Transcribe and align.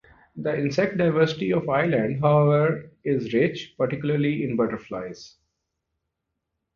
The 0.35 0.57
insect 0.57 0.97
diversity 0.97 1.53
of 1.53 1.67
the 1.67 1.73
island, 1.73 2.21
however, 2.21 2.91
is 3.03 3.31
rich, 3.35 3.75
particularly 3.77 4.43
in 4.43 4.55
butterflies. 4.55 5.35